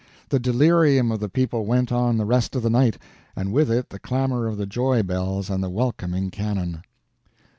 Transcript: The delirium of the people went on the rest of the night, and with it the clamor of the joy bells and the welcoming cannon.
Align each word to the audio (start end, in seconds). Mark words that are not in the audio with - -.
The 0.29 0.39
delirium 0.39 1.11
of 1.11 1.19
the 1.19 1.29
people 1.29 1.67
went 1.67 1.91
on 1.91 2.17
the 2.17 2.25
rest 2.25 2.55
of 2.55 2.63
the 2.63 2.71
night, 2.71 2.97
and 3.35 3.53
with 3.53 3.69
it 3.69 3.91
the 3.91 3.99
clamor 3.99 4.47
of 4.47 4.57
the 4.57 4.65
joy 4.65 5.03
bells 5.03 5.47
and 5.47 5.61
the 5.63 5.69
welcoming 5.69 6.31
cannon. 6.31 6.81